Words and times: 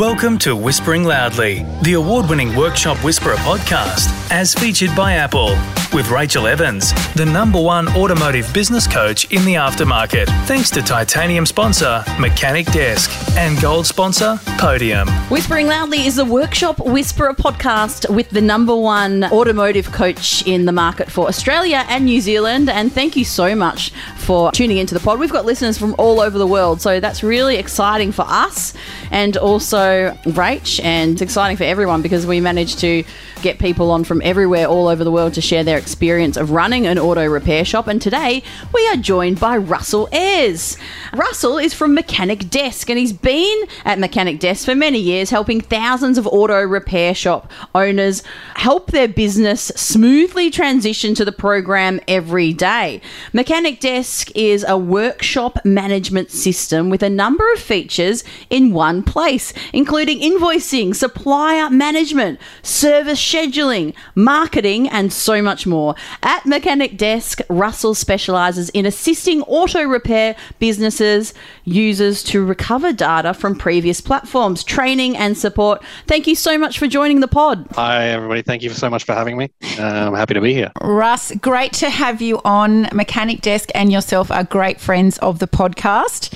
Welcome 0.00 0.38
to 0.38 0.56
Whispering 0.56 1.04
Loudly, 1.04 1.66
the 1.82 1.92
award 1.92 2.26
winning 2.30 2.56
Workshop 2.56 2.96
Whisperer 3.04 3.34
podcast, 3.34 4.08
as 4.30 4.54
featured 4.54 4.96
by 4.96 5.12
Apple, 5.12 5.54
with 5.92 6.08
Rachel 6.08 6.46
Evans, 6.46 6.94
the 7.14 7.26
number 7.26 7.60
one 7.60 7.86
automotive 7.88 8.50
business 8.54 8.86
coach 8.86 9.30
in 9.30 9.44
the 9.44 9.56
aftermarket, 9.56 10.24
thanks 10.46 10.70
to 10.70 10.80
titanium 10.80 11.44
sponsor 11.44 12.02
Mechanic 12.18 12.64
Desk 12.72 13.10
and 13.36 13.60
gold 13.60 13.86
sponsor 13.86 14.40
Podium. 14.56 15.06
Whispering 15.28 15.66
Loudly 15.66 16.06
is 16.06 16.16
a 16.16 16.24
Workshop 16.24 16.78
Whisperer 16.78 17.34
podcast 17.34 18.08
with 18.08 18.30
the 18.30 18.40
number 18.40 18.74
one 18.74 19.24
automotive 19.24 19.92
coach 19.92 20.46
in 20.46 20.64
the 20.64 20.72
market 20.72 21.10
for 21.10 21.28
Australia 21.28 21.84
and 21.88 22.06
New 22.06 22.22
Zealand. 22.22 22.70
And 22.70 22.90
thank 22.90 23.16
you 23.16 23.24
so 23.26 23.54
much 23.54 23.90
for 24.16 24.50
tuning 24.52 24.78
into 24.78 24.94
the 24.94 25.00
pod. 25.00 25.18
We've 25.18 25.30
got 25.30 25.44
listeners 25.44 25.76
from 25.76 25.94
all 25.98 26.20
over 26.20 26.38
the 26.38 26.46
world, 26.46 26.80
so 26.80 27.00
that's 27.00 27.22
really 27.22 27.56
exciting 27.56 28.12
for 28.12 28.24
us 28.26 28.72
and 29.10 29.36
also 29.36 29.89
Rach. 30.24 30.82
And 30.82 31.12
it's 31.12 31.22
exciting 31.22 31.56
for 31.56 31.64
everyone 31.64 32.02
because 32.02 32.26
we 32.26 32.40
managed 32.40 32.78
to 32.80 33.04
get 33.42 33.58
people 33.58 33.90
on 33.90 34.04
from 34.04 34.20
everywhere 34.22 34.66
all 34.66 34.88
over 34.88 35.02
the 35.04 35.10
world 35.10 35.34
to 35.34 35.40
share 35.40 35.64
their 35.64 35.78
experience 35.78 36.36
of 36.36 36.50
running 36.50 36.86
an 36.86 36.98
auto 36.98 37.26
repair 37.26 37.64
shop. 37.64 37.86
And 37.86 38.00
today 38.00 38.42
we 38.74 38.86
are 38.88 38.96
joined 38.96 39.40
by 39.40 39.56
Russell 39.56 40.08
Ayres. 40.12 40.76
Russell 41.14 41.58
is 41.58 41.72
from 41.72 41.94
Mechanic 41.94 42.50
Desk 42.50 42.88
and 42.90 42.98
he's 42.98 43.12
been 43.12 43.64
at 43.84 43.98
Mechanic 43.98 44.40
Desk 44.40 44.64
for 44.64 44.74
many 44.74 44.98
years, 44.98 45.30
helping 45.30 45.60
thousands 45.60 46.18
of 46.18 46.26
auto 46.26 46.60
repair 46.62 47.14
shop 47.14 47.50
owners 47.74 48.22
help 48.56 48.90
their 48.90 49.08
business 49.08 49.72
smoothly 49.76 50.50
transition 50.50 51.14
to 51.14 51.24
the 51.24 51.32
program 51.32 52.00
every 52.06 52.52
day. 52.52 53.00
Mechanic 53.32 53.80
Desk 53.80 54.30
is 54.34 54.64
a 54.68 54.76
workshop 54.76 55.58
management 55.64 56.30
system 56.30 56.90
with 56.90 57.02
a 57.02 57.10
number 57.10 57.50
of 57.52 57.58
features 57.58 58.24
in 58.50 58.72
one 58.72 59.02
place, 59.02 59.52
including 59.80 60.20
invoicing, 60.20 60.94
supplier 60.94 61.70
management, 61.70 62.38
service 62.62 63.18
scheduling, 63.18 63.94
marketing, 64.14 64.86
and 64.90 65.10
so 65.10 65.40
much 65.40 65.66
more. 65.66 65.94
At 66.22 66.44
Mechanic 66.44 66.98
Desk, 66.98 67.40
Russell 67.48 67.94
specializes 67.94 68.68
in 68.70 68.84
assisting 68.84 69.40
auto 69.44 69.84
repair 69.84 70.36
businesses, 70.58 71.32
users 71.64 72.22
to 72.24 72.44
recover 72.44 72.92
data 72.92 73.32
from 73.32 73.56
previous 73.56 74.02
platforms, 74.02 74.62
training, 74.62 75.16
and 75.16 75.38
support. 75.38 75.82
Thank 76.06 76.26
you 76.26 76.34
so 76.34 76.58
much 76.58 76.78
for 76.78 76.86
joining 76.86 77.20
the 77.20 77.28
pod. 77.28 77.66
Hi, 77.72 78.08
everybody. 78.08 78.42
Thank 78.42 78.62
you 78.62 78.68
so 78.68 78.90
much 78.90 79.04
for 79.04 79.14
having 79.14 79.38
me. 79.38 79.48
Uh, 79.78 79.82
I'm 79.82 80.14
happy 80.14 80.34
to 80.34 80.42
be 80.42 80.52
here. 80.52 80.70
Russ, 80.82 81.32
great 81.36 81.72
to 81.74 81.88
have 81.88 82.20
you 82.20 82.38
on. 82.44 82.82
Mechanic 82.92 83.40
Desk 83.40 83.70
and 83.74 83.90
yourself 83.90 84.30
are 84.30 84.44
great 84.44 84.78
friends 84.78 85.16
of 85.20 85.38
the 85.38 85.48
podcast. 85.48 86.34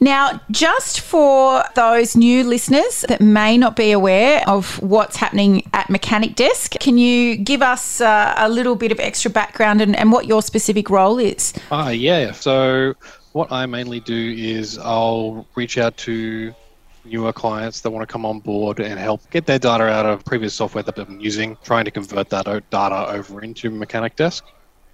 Now, 0.00 0.40
just 0.50 0.98
for 0.98 1.62
those 1.76 2.16
new 2.16 2.42
listeners 2.42 2.69
that 2.70 3.20
may 3.20 3.58
not 3.58 3.74
be 3.76 3.90
aware 3.90 4.42
of 4.48 4.80
what's 4.80 5.16
happening 5.16 5.68
at 5.74 5.90
Mechanic 5.90 6.36
Desk, 6.36 6.72
can 6.78 6.98
you 6.98 7.36
give 7.36 7.62
us 7.62 8.00
uh, 8.00 8.34
a 8.36 8.48
little 8.48 8.76
bit 8.76 8.92
of 8.92 9.00
extra 9.00 9.30
background 9.30 9.80
and, 9.80 9.96
and 9.96 10.12
what 10.12 10.26
your 10.26 10.40
specific 10.40 10.88
role 10.88 11.18
is? 11.18 11.52
Ah, 11.70 11.90
yeah. 11.90 12.32
So, 12.32 12.94
what 13.32 13.50
I 13.50 13.66
mainly 13.66 14.00
do 14.00 14.34
is 14.36 14.78
I'll 14.78 15.46
reach 15.56 15.78
out 15.78 15.96
to 15.98 16.54
newer 17.04 17.32
clients 17.32 17.80
that 17.80 17.90
want 17.90 18.06
to 18.06 18.12
come 18.12 18.24
on 18.24 18.38
board 18.38 18.78
and 18.78 18.98
help 18.98 19.28
get 19.30 19.46
their 19.46 19.58
data 19.58 19.84
out 19.84 20.06
of 20.06 20.24
previous 20.24 20.54
software 20.54 20.84
that 20.84 20.94
they've 20.94 21.06
been 21.06 21.20
using, 21.20 21.56
trying 21.64 21.84
to 21.84 21.90
convert 21.90 22.28
that 22.30 22.44
data 22.70 23.08
over 23.08 23.42
into 23.42 23.70
Mechanic 23.70 24.14
Desk, 24.16 24.44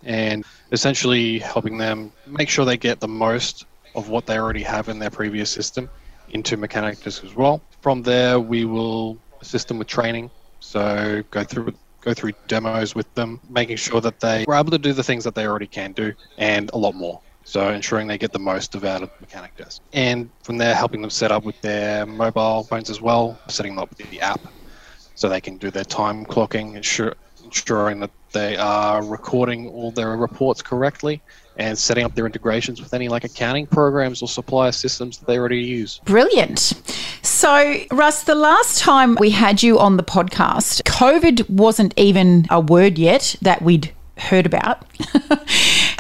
and 0.02 0.44
essentially 0.72 1.38
helping 1.40 1.76
them 1.76 2.10
make 2.26 2.48
sure 2.48 2.64
they 2.64 2.76
get 2.76 3.00
the 3.00 3.08
most 3.08 3.66
of 3.94 4.08
what 4.08 4.24
they 4.26 4.38
already 4.38 4.62
have 4.62 4.88
in 4.88 4.98
their 4.98 5.10
previous 5.10 5.50
system 5.50 5.90
into 6.28 6.56
Mechanic 6.56 7.02
Desk 7.02 7.24
as 7.24 7.34
well. 7.34 7.62
From 7.80 8.02
there, 8.02 8.40
we 8.40 8.64
will 8.64 9.18
assist 9.40 9.68
them 9.68 9.78
with 9.78 9.88
training. 9.88 10.30
So 10.60 11.22
go 11.30 11.44
through 11.44 11.74
go 12.06 12.14
through 12.14 12.32
demos 12.46 12.94
with 12.94 13.12
them, 13.14 13.40
making 13.50 13.76
sure 13.76 14.00
that 14.00 14.20
they 14.20 14.44
are 14.46 14.54
able 14.54 14.70
to 14.70 14.78
do 14.78 14.92
the 14.92 15.02
things 15.02 15.24
that 15.24 15.34
they 15.34 15.44
already 15.44 15.66
can 15.66 15.92
do 15.92 16.14
and 16.38 16.70
a 16.72 16.78
lot 16.78 16.94
more. 16.94 17.20
So 17.44 17.68
ensuring 17.68 18.06
they 18.06 18.16
get 18.16 18.32
the 18.32 18.38
most 18.38 18.74
of 18.76 18.84
out 18.84 19.02
of 19.02 19.10
Mechanic 19.20 19.56
Desk. 19.56 19.82
And 19.92 20.30
from 20.44 20.56
there, 20.56 20.74
helping 20.74 21.00
them 21.00 21.10
set 21.10 21.32
up 21.32 21.44
with 21.44 21.60
their 21.62 22.06
mobile 22.06 22.62
phones 22.64 22.90
as 22.90 23.00
well, 23.00 23.38
setting 23.48 23.72
them 23.72 23.80
up 23.80 23.88
with 23.90 24.08
the 24.10 24.20
app 24.20 24.40
so 25.16 25.28
they 25.28 25.40
can 25.40 25.56
do 25.56 25.70
their 25.70 25.84
time 25.84 26.24
clocking, 26.26 26.76
ensure, 26.76 27.14
ensuring 27.44 28.00
that 28.00 28.10
they 28.32 28.56
are 28.56 29.02
recording 29.04 29.68
all 29.68 29.90
their 29.90 30.16
reports 30.16 30.62
correctly 30.62 31.22
and 31.58 31.78
setting 31.78 32.04
up 32.04 32.14
their 32.14 32.26
integrations 32.26 32.80
with 32.80 32.92
any 32.94 33.08
like 33.08 33.24
accounting 33.24 33.66
programs 33.66 34.22
or 34.22 34.28
supplier 34.28 34.72
systems 34.72 35.18
that 35.18 35.26
they 35.26 35.38
already 35.38 35.60
use. 35.60 36.00
Brilliant. 36.04 36.74
So, 37.22 37.74
Russ, 37.90 38.22
the 38.22 38.34
last 38.34 38.78
time 38.78 39.16
we 39.18 39.30
had 39.30 39.62
you 39.62 39.78
on 39.78 39.96
the 39.96 40.02
podcast, 40.02 40.82
COVID 40.82 41.48
wasn't 41.50 41.92
even 41.96 42.46
a 42.50 42.60
word 42.60 42.98
yet 42.98 43.36
that 43.42 43.62
we'd 43.62 43.92
heard 44.16 44.46
about. 44.46 44.82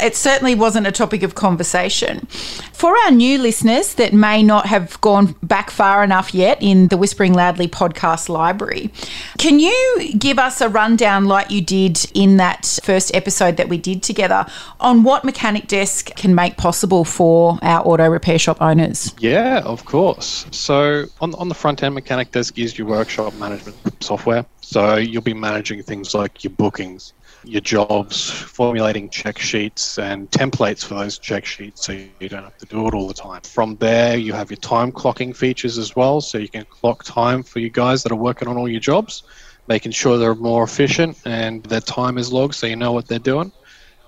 it 0.02 0.16
certainly 0.16 0.54
wasn't 0.54 0.86
a 0.86 0.92
topic 0.92 1.22
of 1.22 1.34
conversation. 1.34 2.26
For 2.72 2.96
our 3.04 3.10
new 3.10 3.38
listeners 3.38 3.94
that 3.94 4.12
may 4.12 4.42
not 4.42 4.66
have 4.66 5.00
gone 5.00 5.34
back 5.42 5.70
far 5.70 6.04
enough 6.04 6.34
yet 6.34 6.58
in 6.60 6.88
the 6.88 6.96
Whispering 6.96 7.32
Loudly 7.32 7.68
podcast 7.68 8.28
library, 8.28 8.90
can 9.38 9.60
you 9.60 10.12
give 10.18 10.38
us 10.38 10.60
a 10.60 10.68
rundown, 10.68 11.24
like 11.26 11.50
you 11.50 11.60
did 11.62 12.04
in 12.14 12.36
that 12.36 12.78
first 12.82 13.14
episode 13.14 13.56
that 13.56 13.68
we 13.68 13.78
did 13.78 14.02
together, 14.02 14.46
on 14.80 15.02
what 15.02 15.24
Mechanic 15.24 15.66
Desk 15.68 16.14
can 16.16 16.34
make 16.34 16.56
possible 16.56 17.04
for 17.04 17.58
our 17.62 17.86
auto 17.86 18.08
repair 18.08 18.38
shop 18.38 18.60
owners? 18.60 19.14
Yeah, 19.18 19.60
of 19.64 19.84
course. 19.84 20.46
So 20.50 21.06
on, 21.20 21.34
on 21.34 21.48
the 21.48 21.54
front 21.54 21.82
end, 21.82 21.94
Mechanic 21.94 22.32
Desk 22.32 22.58
is 22.58 22.78
your 22.78 22.86
workshop 22.86 23.34
management 23.34 23.76
software. 24.02 24.44
So 24.60 24.96
you'll 24.96 25.22
be 25.22 25.34
managing 25.34 25.82
things 25.82 26.14
like 26.14 26.42
your 26.44 26.50
bookings, 26.50 27.12
your 27.46 27.60
jobs, 27.60 28.28
formulating 28.28 29.08
check 29.08 29.38
sheets 29.38 29.98
and 29.98 30.28
templates 30.30 30.84
for 30.84 30.94
those 30.94 31.18
check 31.18 31.44
sheets 31.44 31.86
so 31.86 31.92
you 31.92 32.28
don't 32.28 32.42
have 32.42 32.58
to 32.58 32.66
do 32.66 32.88
it 32.88 32.94
all 32.94 33.06
the 33.06 33.14
time. 33.14 33.40
From 33.42 33.76
there, 33.76 34.16
you 34.16 34.32
have 34.32 34.50
your 34.50 34.56
time 34.58 34.90
clocking 34.90 35.34
features 35.34 35.78
as 35.78 35.94
well, 35.94 36.20
so 36.20 36.38
you 36.38 36.48
can 36.48 36.64
clock 36.68 37.04
time 37.04 37.44
for 37.44 37.60
you 37.60 37.70
guys 37.70 38.02
that 38.02 38.10
are 38.10 38.16
working 38.16 38.48
on 38.48 38.56
all 38.56 38.68
your 38.68 38.80
jobs, 38.80 39.22
making 39.68 39.92
sure 39.92 40.18
they're 40.18 40.34
more 40.34 40.64
efficient 40.64 41.16
and 41.24 41.62
their 41.64 41.80
time 41.80 42.18
is 42.18 42.32
logged 42.32 42.54
so 42.54 42.66
you 42.66 42.76
know 42.76 42.92
what 42.92 43.06
they're 43.06 43.18
doing. 43.20 43.52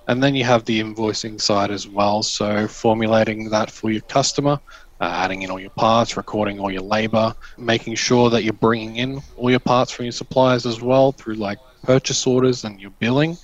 And 0.09 0.21
then 0.21 0.35
you 0.35 0.43
have 0.43 0.65
the 0.65 0.81
invoicing 0.81 1.39
side 1.39 1.71
as 1.71 1.87
well, 1.87 2.23
so 2.23 2.67
formulating 2.67 3.49
that 3.51 3.71
for 3.71 3.89
your 3.89 4.01
customer. 4.01 4.59
Uh, 5.01 5.05
adding 5.13 5.43
in 5.43 5.49
all 5.49 5.61
your 5.61 5.69
parts, 5.69 6.17
recording 6.17 6.59
all 6.59 6.69
your 6.69 6.81
labor, 6.81 7.33
making 7.57 7.95
sure 7.95 8.29
that 8.29 8.43
you're 8.43 8.51
bringing 8.51 8.97
in 8.97 9.21
all 9.37 9.49
your 9.49 9.61
parts 9.61 9.91
from 9.93 10.03
your 10.03 10.11
suppliers 10.11 10.65
as 10.65 10.81
well 10.81 11.13
through 11.13 11.35
like 11.35 11.57
purchase 11.83 12.25
orders 12.27 12.63
and 12.63 12.79
your 12.79 12.91
billing, 12.91 13.37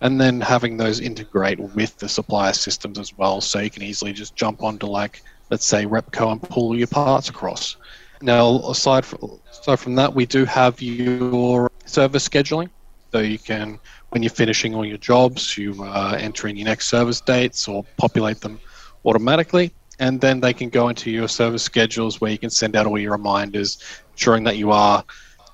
and 0.00 0.20
then 0.20 0.40
having 0.40 0.76
those 0.76 1.00
integrate 1.00 1.60
with 1.60 1.96
the 1.98 2.08
supplier 2.08 2.52
systems 2.52 2.98
as 2.98 3.12
well, 3.16 3.40
so 3.40 3.60
you 3.60 3.70
can 3.70 3.82
easily 3.82 4.12
just 4.12 4.36
jump 4.36 4.62
onto 4.62 4.86
like 4.86 5.20
let's 5.50 5.66
say 5.66 5.84
Repco 5.84 6.32
and 6.32 6.42
pull 6.42 6.76
your 6.76 6.86
parts 6.86 7.28
across. 7.28 7.76
Now, 8.22 8.58
aside 8.68 9.04
from 9.04 9.40
aside 9.50 9.78
from 9.78 9.94
that, 9.96 10.14
we 10.14 10.26
do 10.26 10.44
have 10.44 10.80
your 10.80 11.68
service 11.84 12.26
scheduling, 12.28 12.70
so 13.12 13.20
you 13.20 13.38
can 13.38 13.78
when 14.10 14.22
you're 14.22 14.30
finishing 14.30 14.74
all 14.74 14.84
your 14.84 14.98
jobs, 14.98 15.56
you 15.56 15.82
uh, 15.82 16.16
enter 16.18 16.48
in 16.48 16.56
your 16.56 16.66
next 16.66 16.88
service 16.88 17.20
dates 17.20 17.68
or 17.68 17.84
populate 17.98 18.40
them 18.40 18.58
automatically. 19.04 19.72
And 19.98 20.20
then 20.20 20.40
they 20.40 20.52
can 20.52 20.68
go 20.68 20.88
into 20.88 21.10
your 21.10 21.28
service 21.28 21.62
schedules 21.62 22.20
where 22.20 22.30
you 22.30 22.38
can 22.38 22.50
send 22.50 22.76
out 22.76 22.86
all 22.86 22.98
your 22.98 23.12
reminders, 23.12 23.78
ensuring 24.12 24.44
that 24.44 24.56
you 24.56 24.70
are 24.70 25.04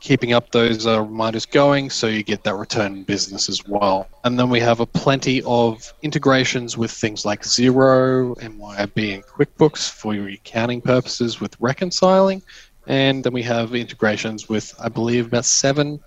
keeping 0.01 0.33
up 0.33 0.51
those 0.53 0.87
uh, 0.87 1.01
reminders 1.01 1.47
going 1.47 1.91
so 1.91 2.07
you 2.07 2.23
get 2.23 2.45
that 2.45 2.55
return 2.55 3.03
business 3.03 3.49
as 3.49 3.67
well. 3.67 4.09
And 4.25 4.39
then 4.39 4.51
we 4.51 4.61
have 4.61 4.81
a 4.81 4.87
plenty 4.87 5.43
of 5.43 5.93
integrations 6.03 6.77
with 6.77 6.91
things 6.91 7.25
like 7.25 7.43
Xero, 7.43 8.37
MYOB, 8.39 9.15
and 9.15 9.25
QuickBooks 9.25 9.91
for 9.91 10.15
your 10.15 10.29
accounting 10.29 10.81
purposes 10.81 11.41
with 11.41 11.57
reconciling. 11.61 12.43
And 12.87 13.23
then 13.23 13.33
we 13.33 13.43
have 13.43 13.75
integrations 13.75 14.49
with, 14.49 14.75
I 14.81 14.89
believe, 14.89 15.27
about 15.27 15.45
seven 15.45 16.01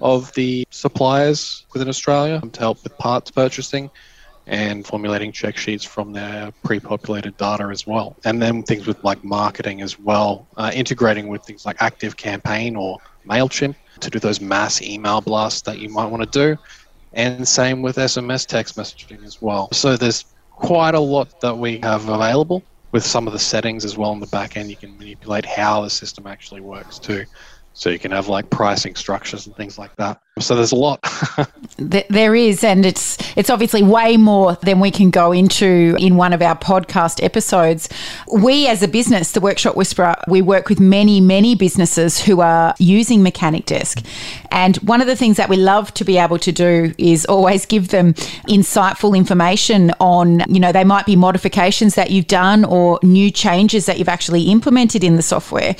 of 0.00 0.32
the 0.34 0.66
suppliers 0.70 1.64
within 1.72 1.88
Australia 1.88 2.40
to 2.40 2.60
help 2.60 2.82
with 2.82 2.96
parts 2.98 3.30
purchasing 3.30 3.90
and 4.46 4.86
formulating 4.86 5.32
check 5.32 5.56
sheets 5.56 5.84
from 5.84 6.12
their 6.12 6.52
pre-populated 6.64 7.36
data 7.36 7.64
as 7.70 7.86
well. 7.86 8.16
And 8.24 8.40
then 8.42 8.62
things 8.62 8.86
with 8.86 9.02
like 9.02 9.24
marketing 9.24 9.80
as 9.80 9.98
well, 9.98 10.48
uh, 10.56 10.70
integrating 10.74 11.28
with 11.28 11.42
things 11.44 11.64
like 11.64 11.76
Active 11.80 12.16
Campaign 12.16 12.76
or 12.76 12.98
MailChimp 13.28 13.74
to 14.00 14.10
do 14.10 14.18
those 14.18 14.40
mass 14.40 14.82
email 14.82 15.20
blasts 15.20 15.62
that 15.62 15.78
you 15.78 15.88
might 15.88 16.06
want 16.06 16.30
to 16.30 16.38
do. 16.38 16.60
And 17.12 17.46
same 17.46 17.80
with 17.80 17.96
SMS 17.96 18.46
text 18.46 18.76
messaging 18.76 19.24
as 19.24 19.40
well. 19.40 19.68
So 19.72 19.96
there's 19.96 20.24
quite 20.50 20.94
a 20.94 21.00
lot 21.00 21.40
that 21.40 21.56
we 21.56 21.78
have 21.78 22.08
available 22.08 22.62
with 22.92 23.04
some 23.04 23.26
of 23.26 23.32
the 23.32 23.38
settings 23.38 23.84
as 23.84 23.96
well 23.96 24.10
on 24.10 24.20
the 24.20 24.26
back 24.26 24.56
end. 24.56 24.70
You 24.70 24.76
can 24.76 24.96
manipulate 24.98 25.44
how 25.44 25.82
the 25.82 25.90
system 25.90 26.26
actually 26.26 26.60
works 26.60 26.98
too. 26.98 27.24
So 27.72 27.90
you 27.90 27.98
can 27.98 28.12
have 28.12 28.28
like 28.28 28.50
pricing 28.50 28.94
structures 28.94 29.46
and 29.46 29.56
things 29.56 29.78
like 29.78 29.94
that. 29.96 30.20
So 30.40 30.56
there's 30.56 30.72
a 30.72 30.76
lot. 30.76 31.00
there 31.78 32.34
is, 32.34 32.64
and 32.64 32.84
it's 32.84 33.16
it's 33.36 33.50
obviously 33.50 33.84
way 33.84 34.16
more 34.16 34.56
than 34.62 34.80
we 34.80 34.90
can 34.90 35.10
go 35.10 35.30
into 35.30 35.96
in 36.00 36.16
one 36.16 36.32
of 36.32 36.42
our 36.42 36.58
podcast 36.58 37.22
episodes. 37.22 37.88
We, 38.32 38.66
as 38.66 38.82
a 38.82 38.88
business, 38.88 39.30
the 39.30 39.40
Workshop 39.40 39.76
Whisperer, 39.76 40.16
we 40.26 40.42
work 40.42 40.68
with 40.68 40.80
many, 40.80 41.20
many 41.20 41.54
businesses 41.54 42.20
who 42.20 42.40
are 42.40 42.74
using 42.80 43.22
Mechanic 43.22 43.66
Desk, 43.66 44.04
and 44.50 44.76
one 44.78 45.00
of 45.00 45.06
the 45.06 45.14
things 45.14 45.36
that 45.36 45.48
we 45.48 45.56
love 45.56 45.94
to 45.94 46.04
be 46.04 46.18
able 46.18 46.40
to 46.40 46.50
do 46.50 46.92
is 46.98 47.24
always 47.26 47.64
give 47.64 47.88
them 47.88 48.14
insightful 48.48 49.16
information 49.16 49.92
on, 50.00 50.40
you 50.48 50.58
know, 50.58 50.72
they 50.72 50.82
might 50.82 51.06
be 51.06 51.14
modifications 51.14 51.94
that 51.94 52.10
you've 52.10 52.26
done 52.26 52.64
or 52.64 52.98
new 53.04 53.30
changes 53.30 53.86
that 53.86 54.00
you've 54.00 54.08
actually 54.08 54.50
implemented 54.50 55.04
in 55.04 55.14
the 55.14 55.22
software, 55.22 55.76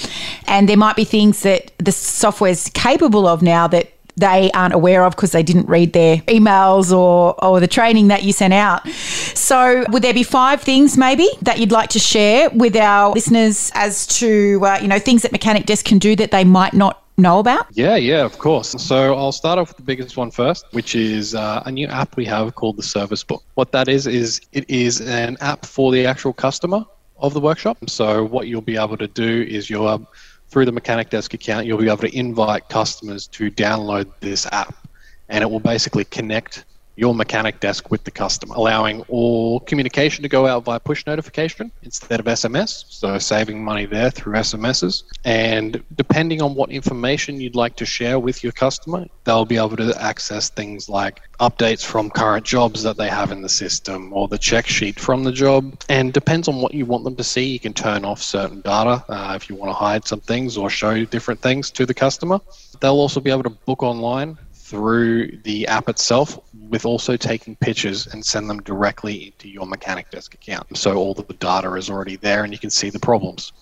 and 0.46 0.68
there 0.68 0.76
might 0.76 0.94
be 0.94 1.02
things 1.02 1.42
that 1.42 1.72
the 1.78 1.90
software 1.90 2.52
is 2.52 2.70
capable 2.72 3.26
of 3.26 3.42
now 3.42 3.66
that 3.66 3.90
they 4.16 4.50
aren't 4.52 4.74
aware 4.74 5.04
of 5.04 5.14
because 5.16 5.32
they 5.32 5.42
didn't 5.42 5.68
read 5.68 5.92
their 5.92 6.18
emails 6.18 6.96
or, 6.96 7.34
or 7.44 7.60
the 7.60 7.66
training 7.66 8.08
that 8.08 8.22
you 8.22 8.32
sent 8.32 8.54
out. 8.54 8.86
So, 8.88 9.84
would 9.88 10.02
there 10.02 10.14
be 10.14 10.22
five 10.22 10.62
things 10.62 10.96
maybe 10.96 11.28
that 11.42 11.58
you'd 11.58 11.72
like 11.72 11.90
to 11.90 11.98
share 11.98 12.50
with 12.50 12.76
our 12.76 13.12
listeners 13.12 13.72
as 13.74 14.06
to, 14.18 14.60
uh, 14.64 14.78
you 14.80 14.88
know, 14.88 14.98
things 14.98 15.22
that 15.22 15.32
Mechanic 15.32 15.66
Desk 15.66 15.84
can 15.84 15.98
do 15.98 16.14
that 16.16 16.30
they 16.30 16.44
might 16.44 16.74
not 16.74 17.02
know 17.16 17.38
about? 17.38 17.66
Yeah, 17.72 17.96
yeah, 17.96 18.24
of 18.24 18.38
course. 18.38 18.70
So 18.78 19.14
I'll 19.14 19.32
start 19.32 19.58
off 19.58 19.68
with 19.68 19.76
the 19.76 19.82
biggest 19.82 20.16
one 20.16 20.30
first, 20.30 20.66
which 20.72 20.94
is 20.94 21.34
uh, 21.34 21.62
a 21.66 21.70
new 21.70 21.86
app 21.88 22.16
we 22.16 22.24
have 22.26 22.54
called 22.54 22.76
the 22.76 22.82
Service 22.82 23.24
Book. 23.24 23.42
What 23.54 23.72
that 23.72 23.88
is, 23.88 24.06
is 24.06 24.40
it 24.52 24.68
is 24.68 25.00
an 25.00 25.36
app 25.40 25.64
for 25.66 25.92
the 25.92 26.06
actual 26.06 26.32
customer 26.32 26.84
of 27.18 27.32
the 27.32 27.40
workshop. 27.40 27.78
So 27.88 28.24
what 28.24 28.48
you'll 28.48 28.60
be 28.60 28.76
able 28.76 28.96
to 28.96 29.06
do 29.06 29.42
is 29.42 29.70
you'll 29.70 30.06
through 30.54 30.64
the 30.64 30.72
Mechanic 30.72 31.10
Desk 31.10 31.34
account, 31.34 31.66
you'll 31.66 31.78
be 31.78 31.88
able 31.88 31.96
to 31.96 32.16
invite 32.16 32.68
customers 32.68 33.26
to 33.26 33.50
download 33.50 34.08
this 34.20 34.46
app, 34.52 34.86
and 35.28 35.42
it 35.42 35.50
will 35.50 35.58
basically 35.58 36.04
connect 36.04 36.64
your 36.96 37.14
mechanic 37.14 37.60
desk 37.60 37.90
with 37.90 38.04
the 38.04 38.10
customer, 38.10 38.54
allowing 38.54 39.02
all 39.02 39.60
communication 39.60 40.22
to 40.22 40.28
go 40.28 40.46
out 40.46 40.64
via 40.64 40.78
push 40.78 41.04
notification 41.06 41.72
instead 41.82 42.20
of 42.20 42.26
SMS. 42.26 42.84
So 42.88 43.18
saving 43.18 43.64
money 43.64 43.86
there 43.86 44.10
through 44.10 44.34
SMSs. 44.34 45.02
And 45.24 45.82
depending 45.96 46.40
on 46.40 46.54
what 46.54 46.70
information 46.70 47.40
you'd 47.40 47.56
like 47.56 47.76
to 47.76 47.86
share 47.86 48.18
with 48.18 48.42
your 48.42 48.52
customer, 48.52 49.06
they'll 49.24 49.44
be 49.44 49.56
able 49.56 49.76
to 49.76 49.94
access 50.00 50.50
things 50.50 50.88
like 50.88 51.20
updates 51.40 51.84
from 51.84 52.10
current 52.10 52.46
jobs 52.46 52.82
that 52.84 52.96
they 52.96 53.08
have 53.08 53.32
in 53.32 53.42
the 53.42 53.48
system 53.48 54.12
or 54.12 54.28
the 54.28 54.38
check 54.38 54.66
sheet 54.66 55.00
from 55.00 55.24
the 55.24 55.32
job. 55.32 55.82
And 55.88 56.12
depends 56.12 56.48
on 56.48 56.60
what 56.60 56.74
you 56.74 56.86
want 56.86 57.04
them 57.04 57.16
to 57.16 57.24
see. 57.24 57.44
You 57.44 57.60
can 57.60 57.72
turn 57.72 58.04
off 58.04 58.22
certain 58.22 58.60
data 58.60 59.04
uh, 59.08 59.32
if 59.34 59.48
you 59.48 59.56
want 59.56 59.70
to 59.70 59.74
hide 59.74 60.06
some 60.06 60.20
things 60.20 60.56
or 60.56 60.70
show 60.70 61.04
different 61.04 61.40
things 61.40 61.70
to 61.72 61.86
the 61.86 61.94
customer. 61.94 62.40
They'll 62.80 62.92
also 62.92 63.20
be 63.20 63.30
able 63.30 63.42
to 63.44 63.50
book 63.50 63.82
online 63.82 64.38
through 64.64 65.30
the 65.44 65.66
app 65.66 65.90
itself 65.90 66.38
with 66.70 66.86
also 66.86 67.18
taking 67.18 67.54
pictures 67.56 68.06
and 68.06 68.24
send 68.24 68.48
them 68.48 68.62
directly 68.62 69.26
into 69.26 69.46
your 69.46 69.66
Mechanic 69.66 70.10
Desk 70.10 70.32
account. 70.32 70.78
So 70.78 70.96
all 70.96 71.12
the 71.12 71.22
data 71.34 71.74
is 71.74 71.90
already 71.90 72.16
there 72.16 72.44
and 72.44 72.52
you 72.52 72.58
can 72.58 72.70
see 72.70 72.88
the 72.88 72.98
problems. 72.98 73.52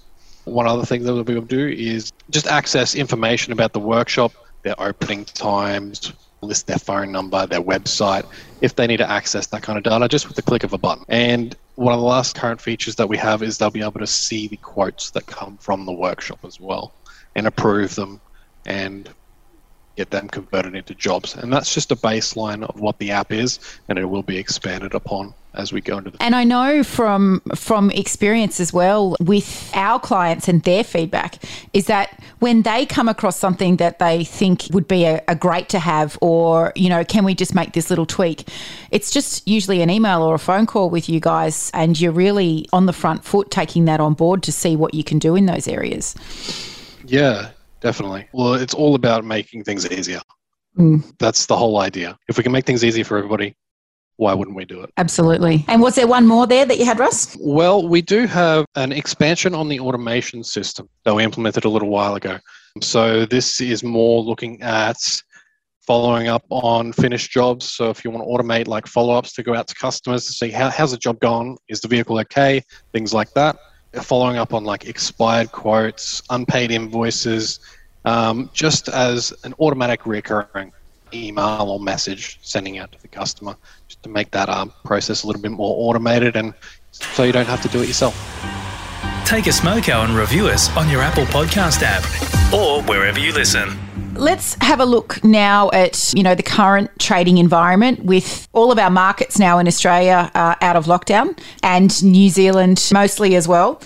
One 0.44 0.68
other 0.68 0.84
thing 0.84 1.02
that 1.02 1.12
we'll 1.12 1.24
be 1.24 1.32
able 1.32 1.48
to 1.48 1.56
do 1.56 1.68
is 1.76 2.12
just 2.30 2.46
access 2.46 2.94
information 2.94 3.52
about 3.52 3.72
the 3.72 3.80
workshop, 3.80 4.30
their 4.62 4.80
opening 4.80 5.24
times, 5.24 6.12
list 6.40 6.68
their 6.68 6.78
phone 6.78 7.10
number, 7.10 7.48
their 7.48 7.60
website, 7.60 8.24
if 8.60 8.76
they 8.76 8.86
need 8.86 8.98
to 8.98 9.10
access 9.10 9.48
that 9.48 9.62
kind 9.62 9.78
of 9.78 9.82
data 9.82 10.06
just 10.06 10.28
with 10.28 10.36
the 10.36 10.42
click 10.42 10.62
of 10.62 10.72
a 10.72 10.78
button. 10.78 11.04
And 11.08 11.56
one 11.74 11.92
of 11.92 11.98
the 11.98 12.06
last 12.06 12.36
current 12.36 12.60
features 12.60 12.94
that 12.94 13.08
we 13.08 13.16
have 13.16 13.42
is 13.42 13.58
they'll 13.58 13.70
be 13.70 13.82
able 13.82 13.98
to 13.98 14.06
see 14.06 14.46
the 14.46 14.56
quotes 14.58 15.10
that 15.10 15.26
come 15.26 15.56
from 15.56 15.84
the 15.84 15.92
workshop 15.92 16.44
as 16.44 16.60
well 16.60 16.92
and 17.34 17.48
approve 17.48 17.96
them 17.96 18.20
and 18.66 19.10
get 19.96 20.10
them 20.10 20.28
converted 20.28 20.74
into 20.74 20.94
jobs. 20.94 21.34
And 21.34 21.52
that's 21.52 21.74
just 21.74 21.92
a 21.92 21.96
baseline 21.96 22.64
of 22.64 22.80
what 22.80 22.98
the 22.98 23.10
app 23.10 23.32
is, 23.32 23.58
and 23.88 23.98
it 23.98 24.06
will 24.06 24.22
be 24.22 24.38
expanded 24.38 24.94
upon 24.94 25.34
as 25.54 25.70
we 25.70 25.82
go 25.82 25.98
into 25.98 26.10
the 26.10 26.22
And 26.22 26.34
I 26.34 26.44
know 26.44 26.82
from 26.82 27.42
from 27.54 27.90
experience 27.90 28.58
as 28.58 28.72
well 28.72 29.16
with 29.20 29.70
our 29.74 30.00
clients 30.00 30.48
and 30.48 30.62
their 30.62 30.82
feedback 30.82 31.36
is 31.74 31.86
that 31.86 32.18
when 32.38 32.62
they 32.62 32.86
come 32.86 33.06
across 33.08 33.36
something 33.36 33.76
that 33.76 33.98
they 33.98 34.24
think 34.24 34.66
would 34.70 34.88
be 34.88 35.04
a, 35.04 35.22
a 35.28 35.34
great 35.34 35.68
to 35.70 35.78
have 35.78 36.16
or 36.22 36.72
you 36.74 36.88
know 36.88 37.04
can 37.04 37.24
we 37.24 37.34
just 37.34 37.54
make 37.54 37.74
this 37.74 37.90
little 37.90 38.06
tweak? 38.06 38.48
It's 38.90 39.10
just 39.10 39.46
usually 39.46 39.82
an 39.82 39.90
email 39.90 40.22
or 40.22 40.34
a 40.34 40.38
phone 40.38 40.66
call 40.66 40.88
with 40.88 41.08
you 41.08 41.20
guys 41.20 41.70
and 41.74 42.00
you're 42.00 42.12
really 42.12 42.66
on 42.72 42.86
the 42.86 42.94
front 42.94 43.22
foot 43.22 43.50
taking 43.50 43.84
that 43.84 44.00
on 44.00 44.14
board 44.14 44.42
to 44.44 44.52
see 44.52 44.74
what 44.74 44.94
you 44.94 45.04
can 45.04 45.18
do 45.18 45.34
in 45.36 45.44
those 45.44 45.68
areas. 45.68 46.14
Yeah 47.04 47.50
Definitely. 47.82 48.28
Well, 48.32 48.54
it's 48.54 48.74
all 48.74 48.94
about 48.94 49.24
making 49.24 49.64
things 49.64 49.90
easier. 49.90 50.20
Mm. 50.78 51.04
That's 51.18 51.46
the 51.46 51.56
whole 51.56 51.80
idea. 51.80 52.16
If 52.28 52.38
we 52.38 52.42
can 52.42 52.52
make 52.52 52.64
things 52.64 52.84
easy 52.84 53.02
for 53.02 53.18
everybody, 53.18 53.56
why 54.16 54.34
wouldn't 54.34 54.56
we 54.56 54.64
do 54.64 54.82
it? 54.82 54.90
Absolutely. 54.96 55.64
And 55.68 55.82
was 55.82 55.96
there 55.96 56.06
one 56.06 56.26
more 56.26 56.46
there 56.46 56.64
that 56.64 56.78
you 56.78 56.84
had, 56.84 56.98
Russ? 57.00 57.36
Well, 57.40 57.88
we 57.88 58.00
do 58.00 58.26
have 58.26 58.64
an 58.76 58.92
expansion 58.92 59.54
on 59.54 59.68
the 59.68 59.80
automation 59.80 60.44
system 60.44 60.88
that 61.04 61.14
we 61.14 61.24
implemented 61.24 61.64
a 61.64 61.68
little 61.68 61.88
while 61.88 62.14
ago. 62.14 62.38
So 62.80 63.26
this 63.26 63.60
is 63.60 63.82
more 63.82 64.22
looking 64.22 64.62
at 64.62 64.96
following 65.80 66.28
up 66.28 66.44
on 66.50 66.92
finished 66.92 67.32
jobs. 67.32 67.72
So 67.72 67.90
if 67.90 68.04
you 68.04 68.12
want 68.12 68.22
to 68.22 68.28
automate 68.28 68.68
like 68.68 68.86
follow-ups 68.86 69.32
to 69.34 69.42
go 69.42 69.54
out 69.54 69.66
to 69.66 69.74
customers 69.74 70.26
to 70.26 70.32
see 70.32 70.50
how, 70.50 70.70
how's 70.70 70.92
the 70.92 70.96
job 70.96 71.18
gone, 71.18 71.56
is 71.68 71.80
the 71.80 71.88
vehicle 71.88 72.20
okay, 72.20 72.62
things 72.92 73.12
like 73.12 73.32
that 73.32 73.56
following 74.00 74.36
up 74.36 74.54
on 74.54 74.64
like 74.64 74.86
expired 74.86 75.52
quotes, 75.52 76.22
unpaid 76.30 76.70
invoices, 76.70 77.60
um, 78.04 78.50
just 78.52 78.88
as 78.88 79.32
an 79.44 79.54
automatic 79.60 80.06
recurring 80.06 80.72
email 81.14 81.66
or 81.68 81.78
message 81.78 82.38
sending 82.42 82.78
out 82.78 82.90
to 82.92 83.00
the 83.02 83.08
customer, 83.08 83.54
just 83.86 84.02
to 84.02 84.08
make 84.08 84.30
that 84.30 84.48
um, 84.48 84.72
process 84.84 85.24
a 85.24 85.26
little 85.26 85.42
bit 85.42 85.52
more 85.52 85.88
automated 85.88 86.36
and 86.36 86.54
so 86.90 87.22
you 87.22 87.32
don't 87.32 87.46
have 87.46 87.62
to 87.62 87.68
do 87.68 87.82
it 87.82 87.86
yourself. 87.86 88.61
Take 89.32 89.46
a 89.46 89.48
smoko 89.48 90.04
and 90.04 90.14
review 90.14 90.48
us 90.48 90.68
on 90.76 90.90
your 90.90 91.00
Apple 91.00 91.24
Podcast 91.24 91.80
app 91.82 92.04
or 92.52 92.82
wherever 92.82 93.18
you 93.18 93.32
listen. 93.32 93.78
Let's 94.12 94.58
have 94.60 94.78
a 94.78 94.84
look 94.84 95.24
now 95.24 95.70
at 95.70 96.12
you 96.14 96.22
know 96.22 96.34
the 96.34 96.42
current 96.42 96.90
trading 96.98 97.38
environment 97.38 98.04
with 98.04 98.46
all 98.52 98.70
of 98.70 98.78
our 98.78 98.90
markets 98.90 99.38
now 99.38 99.58
in 99.58 99.66
Australia 99.66 100.30
uh, 100.34 100.56
out 100.60 100.76
of 100.76 100.84
lockdown 100.84 101.38
and 101.62 102.04
New 102.04 102.28
Zealand 102.28 102.90
mostly 102.92 103.34
as 103.34 103.48
well. 103.48 103.80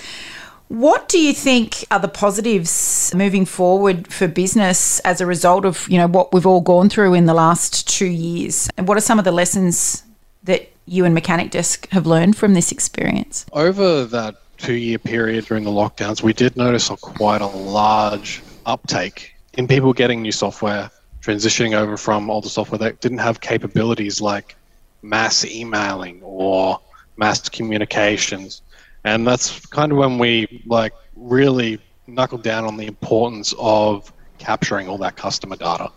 What 0.67 1.09
do 1.09 1.17
you 1.17 1.33
think 1.33 1.85
are 1.93 2.01
the 2.01 2.09
positives 2.09 3.15
moving 3.15 3.45
forward 3.45 4.13
for 4.13 4.27
business 4.27 4.99
as 5.05 5.21
a 5.21 5.27
result 5.27 5.65
of 5.65 5.89
you 5.89 5.97
know 5.97 6.09
what 6.09 6.35
we've 6.35 6.45
all 6.45 6.61
gone 6.61 6.89
through 6.89 7.15
in 7.15 7.27
the 7.27 7.35
last 7.35 7.89
two 7.89 8.07
years? 8.07 8.69
And 8.77 8.89
what 8.89 8.99
are 8.99 9.01
some 9.01 9.21
of 9.21 9.25
the 9.25 9.31
lessons 9.31 10.03
that 10.43 10.69
you 10.87 11.05
and 11.05 11.15
Mechanic 11.15 11.53
Desk 11.53 11.89
have 11.91 12.05
learned 12.05 12.37
from 12.37 12.55
this 12.55 12.73
experience? 12.73 13.47
Over 13.53 14.07
that 14.07 14.35
two-year 14.57 14.99
period 14.99 15.47
during 15.47 15.65
the 15.65 15.71
lockdowns, 15.71 16.23
we 16.23 16.33
did 16.33 16.57
notice 16.57 16.91
a 16.91 16.97
quite 16.97 17.41
a 17.41 17.47
large 17.47 18.43
uptake 18.65 19.35
in 19.55 19.67
people 19.67 19.93
getting 19.93 20.23
new 20.23 20.33
software, 20.33 20.91
transitioning 21.21 21.75
over 21.75 21.97
from 21.97 22.31
older 22.31 22.49
software 22.49 22.79
that 22.79 23.01
didn't 23.01 23.19
have 23.19 23.41
capabilities 23.41 24.21
like 24.21 24.57
mass 25.03 25.45
emailing 25.45 26.21
or 26.23 26.81
mass 27.17 27.49
communications. 27.49 28.63
And 29.05 29.27
that's 29.27 29.65
kind 29.67 29.93
of 29.93 29.99
when 29.99 30.19
we 30.19 30.63
like 30.67 30.93
really 31.15 31.79
knuckled 32.07 32.43
down 32.43 32.65
on 32.65 32.77
the 32.77 32.87
importance 32.87 33.55
of 33.59 34.13
capturing 34.39 34.89
all 34.89 34.99
that 34.99 35.17
customer 35.17 35.57
data, 35.57 35.91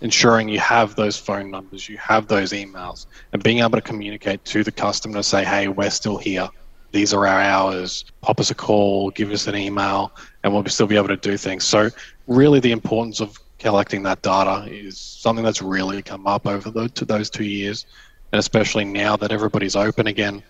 ensuring 0.00 0.48
you 0.48 0.58
have 0.60 0.94
those 0.94 1.16
phone 1.18 1.50
numbers, 1.50 1.88
you 1.88 1.96
have 1.98 2.28
those 2.28 2.52
emails, 2.52 3.06
and 3.32 3.42
being 3.42 3.58
able 3.58 3.70
to 3.70 3.80
communicate 3.80 4.44
to 4.44 4.62
the 4.62 4.72
customer 4.72 5.14
to 5.14 5.22
say, 5.22 5.44
hey, 5.44 5.68
we're 5.68 5.90
still 5.90 6.16
here. 6.16 6.48
These 6.94 7.12
are 7.12 7.26
our 7.26 7.40
hours. 7.40 8.04
Pop 8.20 8.38
us 8.38 8.52
a 8.52 8.54
call, 8.54 9.10
give 9.10 9.32
us 9.32 9.48
an 9.48 9.56
email, 9.56 10.12
and 10.44 10.54
we'll 10.54 10.64
still 10.66 10.86
be 10.86 10.94
able 10.94 11.08
to 11.08 11.16
do 11.16 11.36
things. 11.36 11.64
So 11.64 11.90
really 12.28 12.60
the 12.60 12.70
importance 12.70 13.20
of 13.20 13.36
collecting 13.58 14.04
that 14.04 14.22
data 14.22 14.64
is 14.72 14.96
something 14.96 15.44
that's 15.44 15.60
really 15.60 16.02
come 16.02 16.28
up 16.28 16.46
over 16.46 16.70
the, 16.70 16.88
to 16.90 17.04
those 17.04 17.30
two 17.30 17.42
years, 17.42 17.84
and 18.30 18.38
especially 18.38 18.84
now 18.84 19.16
that 19.16 19.32
everybody's 19.32 19.74
open 19.74 20.06
again. 20.06 20.40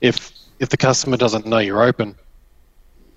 If 0.00 0.30
if 0.60 0.68
the 0.68 0.76
customer 0.76 1.16
doesn't 1.16 1.46
know 1.46 1.58
you're 1.58 1.82
open, 1.82 2.14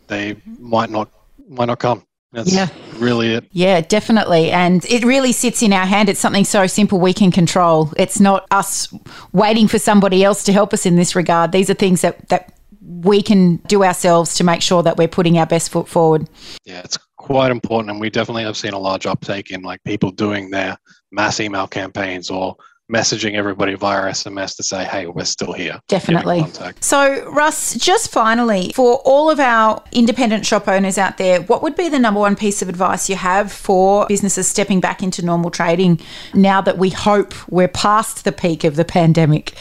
they 0.08 0.34
mm-hmm. 0.34 0.68
might 0.68 0.90
not 0.90 1.12
might 1.48 1.66
not 1.66 1.78
come. 1.78 2.04
That's 2.32 2.52
yeah. 2.52 2.68
really 2.98 3.36
it. 3.36 3.46
Yeah, 3.52 3.80
definitely. 3.82 4.50
And 4.52 4.84
it 4.86 5.06
really 5.06 5.32
sits 5.32 5.62
in 5.62 5.72
our 5.72 5.86
hand. 5.86 6.10
It's 6.10 6.20
something 6.20 6.44
so 6.44 6.66
simple 6.66 7.00
we 7.00 7.14
can 7.14 7.32
control. 7.32 7.94
It's 7.96 8.20
not 8.20 8.46
us 8.50 8.94
waiting 9.32 9.68
for 9.68 9.80
somebody 9.80 10.24
else 10.24 10.44
to 10.46 10.52
help 10.52 10.74
us 10.74 10.86
in 10.86 10.96
this 10.96 11.16
regard. 11.16 11.54
These 11.54 11.70
are 11.70 11.76
things 11.76 12.02
that, 12.02 12.28
that 12.28 12.55
we 12.86 13.22
can 13.22 13.58
do 13.68 13.84
ourselves 13.84 14.36
to 14.36 14.44
make 14.44 14.62
sure 14.62 14.84
that 14.84 14.98
we're 14.98 15.08
putting 15.08 15.38
our 15.38 15.46
best 15.46 15.72
foot 15.72 15.88
forward. 15.88 16.30
Yeah, 16.66 16.80
it's 16.80 16.98
quite 17.18 17.52
important, 17.52 17.92
and 17.92 18.00
we 18.00 18.10
definitely 18.10 18.44
have 18.44 18.58
seen 18.58 18.74
a 18.74 18.80
large 18.80 19.06
uptake 19.06 19.52
in 19.52 19.62
like 19.62 19.84
people 19.84 20.12
doing 20.12 20.50
their 20.50 20.78
mass 21.12 21.40
email 21.40 21.68
campaigns 21.68 22.30
or 22.30 22.56
messaging 22.92 23.34
everybody 23.34 23.74
via 23.74 24.12
SMS 24.12 24.56
to 24.56 24.64
say, 24.64 24.84
hey, 24.84 25.08
we're 25.08 25.26
still 25.26 25.54
here. 25.54 25.80
Definitely. 25.88 26.38
Get 26.38 26.46
in 26.46 26.52
contact. 26.52 26.84
So, 26.84 27.28
Russ, 27.32 27.74
just 27.76 28.12
finally, 28.12 28.72
for 28.76 29.02
all 29.06 29.30
of 29.30 29.40
our 29.40 29.84
independent 29.92 30.46
shop 30.46 30.68
owners 30.68 30.98
out 30.98 31.18
there, 31.18 31.42
what 31.42 31.64
would 31.64 31.76
be 31.76 31.90
the 31.90 31.98
number 31.98 32.20
one 32.20 32.36
piece 32.36 32.62
of 32.62 32.70
advice 32.70 33.10
you 33.10 33.16
have 33.16 33.52
for 33.52 34.06
businesses 34.08 34.48
stepping 34.48 34.80
back 34.80 35.02
into 35.02 35.26
normal 35.26 35.50
trading 35.50 36.00
now 36.36 36.62
that 36.62 36.78
we 36.78 36.92
hope 36.92 37.34
we're 37.50 37.68
past 37.68 38.24
the 38.24 38.32
peak 38.32 38.64
of 38.64 38.76
the 38.76 38.86
pandemic? 38.86 39.58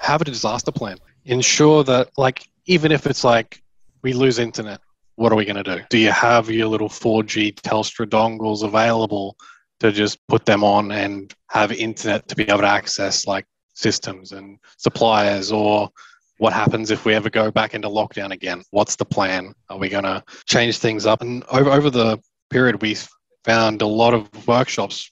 Have 0.00 0.20
a 0.20 0.24
disaster 0.24 0.72
plan. 0.72 0.98
Ensure 1.24 1.84
that, 1.84 2.10
like, 2.16 2.48
even 2.66 2.92
if 2.92 3.06
it's 3.06 3.24
like 3.24 3.62
we 4.02 4.12
lose 4.12 4.38
internet, 4.38 4.80
what 5.16 5.32
are 5.32 5.36
we 5.36 5.44
going 5.44 5.62
to 5.62 5.76
do? 5.76 5.82
Do 5.90 5.98
you 5.98 6.12
have 6.12 6.48
your 6.50 6.68
little 6.68 6.88
4G 6.88 7.54
Telstra 7.60 8.06
dongles 8.06 8.62
available 8.62 9.36
to 9.80 9.92
just 9.92 10.18
put 10.28 10.46
them 10.46 10.64
on 10.64 10.92
and 10.92 11.34
have 11.48 11.72
internet 11.72 12.28
to 12.28 12.36
be 12.36 12.44
able 12.44 12.60
to 12.60 12.66
access 12.66 13.26
like 13.26 13.46
systems 13.74 14.32
and 14.32 14.58
suppliers 14.76 15.52
or 15.52 15.90
what 16.38 16.54
happens 16.54 16.90
if 16.90 17.04
we 17.04 17.14
ever 17.14 17.28
go 17.28 17.50
back 17.50 17.74
into 17.74 17.88
lockdown 17.88 18.30
again? 18.30 18.62
What's 18.70 18.96
the 18.96 19.04
plan? 19.04 19.52
Are 19.68 19.78
we 19.78 19.90
going 19.90 20.04
to 20.04 20.24
change 20.46 20.78
things 20.78 21.04
up? 21.04 21.20
And 21.20 21.44
over, 21.50 21.70
over 21.70 21.90
the 21.90 22.18
period, 22.48 22.80
we 22.80 22.96
found 23.44 23.82
a 23.82 23.86
lot 23.86 24.14
of 24.14 24.28
workshops 24.46 25.10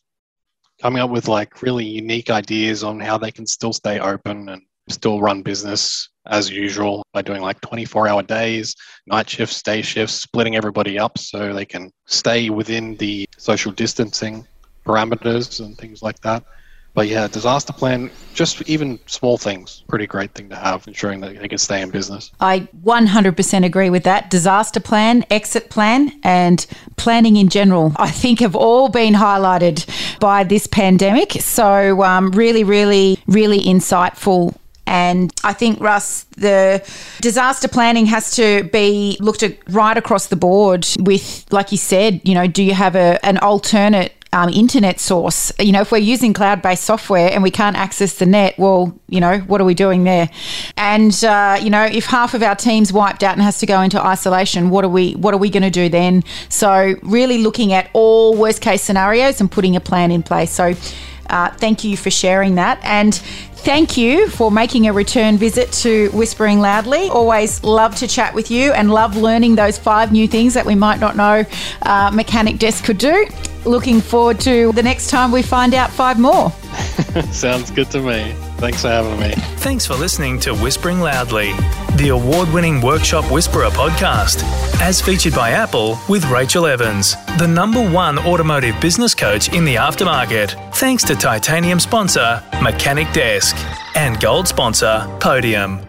coming 0.81 1.03
up 1.03 1.11
with 1.11 1.29
like 1.29 1.61
really 1.61 1.85
unique 1.85 2.31
ideas 2.31 2.83
on 2.83 2.99
how 2.99 3.19
they 3.19 3.31
can 3.31 3.47
still 3.47 3.73
stay 3.73 3.99
open 3.99 4.49
and 4.49 4.63
still 4.91 5.21
run 5.21 5.43
business 5.43 6.09
as 6.27 6.51
usual 6.51 7.03
by 7.13 7.23
doing 7.23 7.41
like 7.41 7.61
24 7.63 8.09
hour 8.09 8.23
days, 8.23 8.75
night 9.07 9.29
shifts, 9.29 9.63
day 9.63 9.83
shifts, 9.83 10.15
splitting 10.15 10.57
everybody 10.57 10.99
up 10.99 11.19
so 11.19 11.53
they 11.53 11.65
can 11.65 11.91
stay 12.07 12.51
within 12.51 12.97
the 12.97 13.29
social 13.37 13.73
distancing 13.73 14.47
parameters 14.85 15.65
and 15.65 15.77
things 15.77 16.03
like 16.03 16.21
that. 16.21 16.45
But 16.95 17.07
yeah, 17.07 17.29
disaster 17.29 17.73
plan, 17.73 18.11
just 18.35 18.69
even 18.69 18.99
small 19.07 19.39
things, 19.39 19.85
pretty 19.89 20.07
great 20.07 20.35
thing 20.35 20.49
to 20.49 20.57
have, 20.57 20.85
ensuring 20.89 21.21
that 21.21 21.39
they 21.39 21.47
can 21.47 21.59
stay 21.59 21.81
in 21.81 21.91
business. 21.91 22.33
I 22.41 22.61
100% 22.85 23.65
agree 23.65 23.89
with 23.89 24.03
that. 24.03 24.31
Disaster 24.31 24.81
plan, 24.81 25.25
exit 25.31 25.71
plan, 25.71 26.19
and 26.25 26.67
planning 26.97 27.37
in 27.37 27.51
general, 27.51 27.93
I 27.97 28.11
think 28.11 28.41
have 28.41 28.57
all 28.57 28.89
been 28.89 29.15
highlighted 29.15 29.87
by 30.19 30.43
this 30.43 30.67
pandemic. 30.67 31.33
So, 31.35 32.03
um, 32.03 32.33
really, 32.33 32.65
really, 32.65 33.23
really 33.29 33.61
insightful 33.61 34.57
and 34.89 35.33
I 35.45 35.53
think, 35.53 35.81
Russ, 35.81 36.25
the 36.37 36.83
disaster 37.21 37.69
planning 37.69 38.07
has 38.07 38.35
to 38.37 38.65
be 38.73 39.17
looked 39.21 39.43
at 39.43 39.57
right 39.69 39.97
across 39.97 40.27
the 40.27 40.37
board 40.37 40.87
with, 40.99 41.45
like 41.53 41.71
you 41.73 41.79
said, 41.79 42.21
you 42.25 42.35
know, 42.35 42.47
do 42.47 42.63
you 42.63 42.75
have 42.75 42.97
a, 42.97 43.25
an 43.25 43.39
alternate 43.39 44.15
um, 44.33 44.51
internet 44.51 45.01
source. 45.01 45.53
You 45.59 45.73
know, 45.73 45.81
if 45.81 45.93
we're 45.93 45.99
using 45.99 46.33
cloud 46.33 46.63
based 46.63 46.85
software 46.85 47.31
and 47.31 47.43
we 47.43 47.51
can't 47.51 47.77
access 47.77 48.15
the 48.15 48.27
net, 48.27 48.59
well, 48.59 48.99
you 49.09 49.21
know, 49.21 49.39
what 49.41 49.61
are 49.61 49.65
we 49.65 49.75
doing 49.75 50.05
there? 50.05 50.29
And 50.77 51.13
uh, 51.25 51.59
you 51.61 51.71
know, 51.71 51.85
if 51.85 52.07
half 52.07 52.35
of 52.35 52.43
our 52.43 52.55
team's 52.55 52.93
wiped 52.93 53.23
out 53.23 53.35
and 53.35 53.43
has 53.43 53.59
to 53.61 53.67
go 53.67 53.81
into 53.81 54.03
isolation, 54.05 54.71
what 54.71 54.85
are 54.85 54.91
we 54.91 55.15
what 55.15 55.35
are 55.35 55.39
we 55.39 55.51
going 55.51 55.63
to 55.63 55.71
do 55.71 55.89
then? 55.89 56.25
So 56.49 56.95
really 57.03 57.39
looking 57.39 57.73
at 57.73 57.91
all 57.93 58.37
worst 58.37 58.61
case 58.61 58.83
scenarios 58.83 59.41
and 59.41 59.51
putting 59.51 59.77
a 59.77 59.81
plan 59.81 60.11
in 60.11 60.23
place. 60.23 60.51
So. 60.51 60.75
Uh, 61.31 61.51
thank 61.57 61.85
you 61.85 61.95
for 61.95 62.11
sharing 62.11 62.55
that. 62.55 62.81
And 62.83 63.21
thank 63.59 63.97
you 63.97 64.29
for 64.29 64.51
making 64.51 64.87
a 64.87 64.93
return 64.93 65.37
visit 65.37 65.71
to 65.73 66.11
Whispering 66.11 66.61
Loudly. 66.61 67.09
Always 67.09 67.63
love 67.65 67.95
to 67.97 68.07
chat 68.07 68.35
with 68.35 68.51
you 68.51 68.73
and 68.73 68.91
love 68.93 69.17
learning 69.17 69.57
those 69.57 69.79
five 69.79 70.13
new 70.13 70.27
things 70.29 70.55
that 70.55 70.65
we 70.65 70.75
might 70.75 71.01
not 71.01 71.17
know 71.17 71.45
uh, 71.83 72.11
Mechanic 72.13 72.59
Desk 72.59 72.85
could 72.85 72.99
do. 72.99 73.27
Looking 73.65 74.01
forward 74.01 74.41
to 74.41 74.73
the 74.73 74.83
next 74.83 75.11
time 75.11 75.33
we 75.33 75.43
find 75.43 75.75
out 75.75 75.91
five 75.91 76.19
more. 76.19 76.53
Sounds 77.33 77.71
good 77.71 77.91
to 77.93 78.01
me. 78.01 78.35
Thanks 78.59 78.83
for 78.83 78.89
having 78.89 79.19
me. 79.21 79.33
Thanks 79.59 79.87
for 79.87 79.95
listening 79.95 80.41
to 80.41 80.55
Whispering 80.55 81.01
Loudly, 81.01 81.53
the 81.97 82.09
award 82.09 82.53
winning 82.53 82.81
Workshop 82.81 83.31
Whisperer 83.31 83.69
podcast, 83.71 84.43
as 84.81 85.01
featured 85.01 85.35
by 85.35 85.51
Apple 85.51 85.99
with 86.09 86.25
Rachel 86.27 86.67
Evans, 86.67 87.15
the 87.39 87.47
number 87.47 87.89
one 87.91 88.19
automotive 88.19 88.81
business 88.81 89.15
coach 89.15 89.53
in 89.53 89.65
the 89.65 89.77
aftermarket. 89.77 90.75
Thanks 90.75 91.05
to 91.05 91.15
titanium 91.15 91.81
sponsor 91.81 92.43
Mechanic 92.63 93.13
Desk 93.13 93.57
and 93.95 94.21
gold 94.21 94.49
sponsor 94.49 95.07
Podium. 95.21 95.88